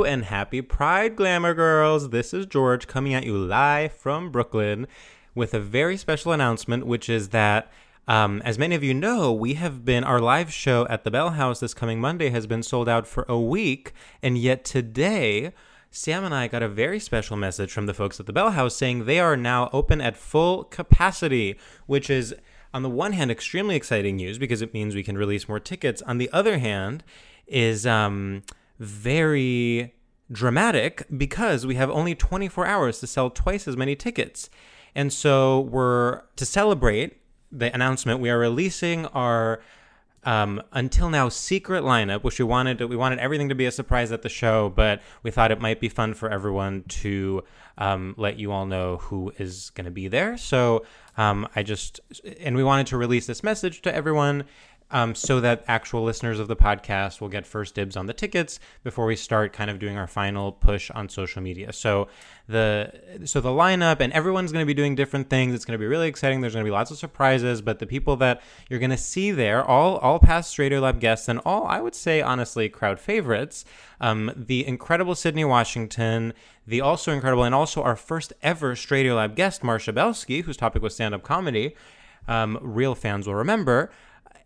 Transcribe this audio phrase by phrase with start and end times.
[0.00, 2.08] And happy Pride, Glamour Girls.
[2.08, 4.88] This is George coming at you live from Brooklyn
[5.34, 7.70] with a very special announcement, which is that.
[8.08, 11.30] Um, as many of you know, we have been, our live show at the Bell
[11.30, 13.92] House this coming Monday has been sold out for a week.
[14.22, 15.52] And yet today,
[15.90, 18.74] Sam and I got a very special message from the folks at the Bell House
[18.74, 22.34] saying they are now open at full capacity, which is,
[22.74, 26.00] on the one hand, extremely exciting news because it means we can release more tickets.
[26.02, 27.04] On the other hand,
[27.46, 28.42] is um,
[28.82, 29.94] very
[30.30, 34.50] dramatic because we have only 24 hours to sell twice as many tickets.
[34.94, 37.18] And so we're to celebrate
[37.50, 39.60] the announcement, we are releasing our
[40.24, 43.72] um, until now secret lineup, which we wanted to, we wanted everything to be a
[43.72, 47.42] surprise at the show, but we thought it might be fun for everyone to
[47.76, 50.36] um, let you all know who is going to be there.
[50.36, 50.84] So
[51.16, 52.00] um, I just
[52.40, 54.44] and we wanted to release this message to everyone
[54.92, 58.60] um, so that actual listeners of the podcast will get first dibs on the tickets
[58.84, 61.72] before we start kind of doing our final push on social media.
[61.72, 62.08] So
[62.46, 62.92] the
[63.24, 65.54] so the lineup and everyone's going to be doing different things.
[65.54, 66.42] It's going to be really exciting.
[66.42, 69.30] There's going to be lots of surprises, but the people that you're going to see
[69.30, 73.64] there, all all past Stradio Lab guests and all I would say honestly crowd favorites,
[74.00, 76.34] um, the incredible Sydney Washington,
[76.66, 80.82] the also incredible and also our first ever Stradio Lab guest Marcia Belsky, whose topic
[80.82, 81.74] was stand up comedy.
[82.28, 83.90] Um, real fans will remember.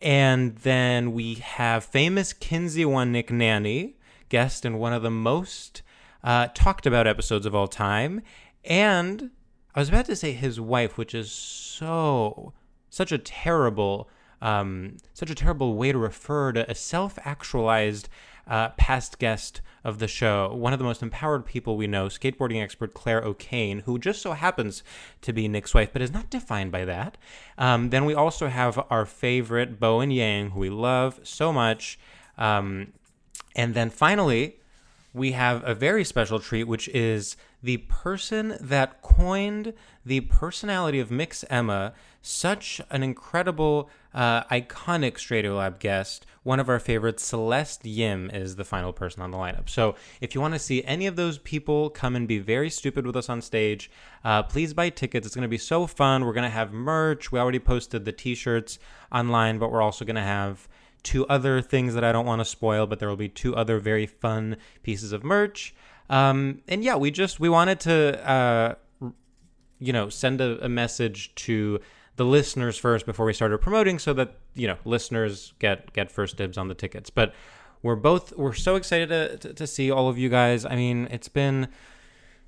[0.00, 3.94] And then we have famous Kinsey One Nick Naney,
[4.28, 5.82] guest in one of the most
[6.22, 8.20] uh, talked about episodes of all time.
[8.64, 9.30] And
[9.74, 12.52] I was about to say his wife, which is so,
[12.90, 14.08] such a terrible,
[14.42, 18.08] um, such a terrible way to refer to a self actualized
[18.46, 22.60] uh, past guest of the show, one of the most empowered people we know, skateboarding
[22.60, 24.82] expert Claire O'Kane, who just so happens
[25.22, 27.16] to be Nick's wife, but is not defined by that.
[27.56, 31.98] Um, then we also have our favorite Bowen Yang, who we love so much.
[32.36, 32.92] Um,
[33.54, 34.58] and then finally,
[35.16, 39.72] we have a very special treat, which is the person that coined
[40.04, 46.26] the personality of Mix Emma, such an incredible, uh, iconic Lab guest.
[46.42, 49.70] One of our favorites, Celeste Yim, is the final person on the lineup.
[49.70, 53.06] So if you want to see any of those people come and be very stupid
[53.06, 53.90] with us on stage,
[54.22, 55.26] uh, please buy tickets.
[55.26, 56.26] It's going to be so fun.
[56.26, 57.32] We're going to have merch.
[57.32, 58.78] We already posted the t shirts
[59.10, 60.68] online, but we're also going to have
[61.06, 63.78] two other things that I don't want to spoil, but there will be two other
[63.78, 65.72] very fun pieces of merch.
[66.10, 68.74] Um, and yeah, we just we wanted to uh,
[69.78, 71.78] you know send a, a message to
[72.16, 76.36] the listeners first before we started promoting, so that you know listeners get get first
[76.36, 77.08] dibs on the tickets.
[77.08, 77.32] But
[77.82, 80.64] we're both we're so excited to, to, to see all of you guys.
[80.64, 81.68] I mean, it's been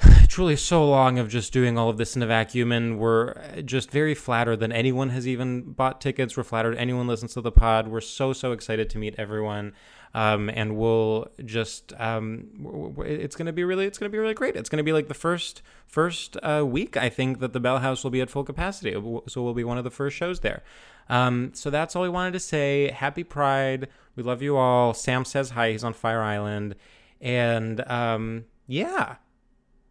[0.28, 3.90] truly so long of just doing all of this in a vacuum and we're just
[3.90, 6.36] very flattered that anyone has even bought tickets.
[6.36, 7.88] We're flattered anyone listens to the pod.
[7.88, 9.72] We're so so excited to meet everyone.
[10.12, 14.56] Um, and we'll just um, it's gonna be really it's gonna be really great.
[14.56, 18.04] It's gonna be like the first first uh, week i think that the bell house
[18.04, 18.92] will be at full capacity.
[19.28, 20.62] So we'll be one of the first shows there.
[21.08, 22.90] Um, so that's all we wanted to say.
[22.90, 23.88] Happy pride.
[24.16, 24.94] We love you all.
[24.94, 25.72] Sam says hi.
[25.72, 26.76] He's on fire island.
[27.20, 29.16] And um, yeah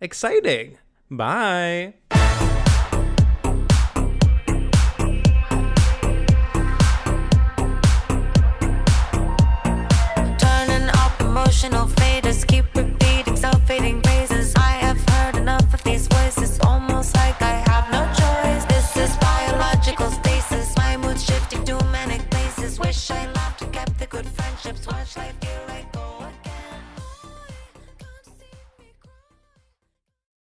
[0.00, 0.78] Exciting.
[1.10, 1.94] Bye.